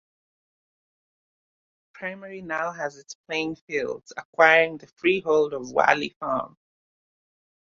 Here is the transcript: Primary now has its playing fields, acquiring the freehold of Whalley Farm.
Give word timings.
Primary 1.93 2.41
now 2.41 2.71
has 2.71 2.97
its 2.97 3.13
playing 3.27 3.55
fields, 3.67 4.11
acquiring 4.17 4.79
the 4.79 4.87
freehold 4.97 5.53
of 5.53 5.69
Whalley 5.71 6.09
Farm. 6.19 6.57